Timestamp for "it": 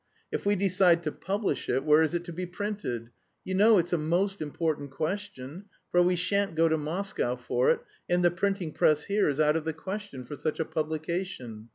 1.69-1.83, 2.15-2.23, 7.69-7.81